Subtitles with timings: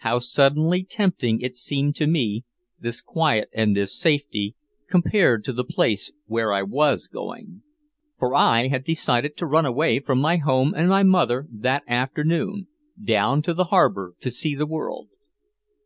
[0.00, 2.44] How suddenly tempting it seemed to me,
[2.78, 4.54] this quiet and this safety,
[4.90, 7.62] compared to the place where I was going.
[8.18, 12.66] For I had decided to run away from my home and my mother that afternoon,
[13.02, 15.08] down to the harbor to see the world.